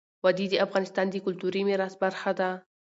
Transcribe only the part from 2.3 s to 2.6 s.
ده.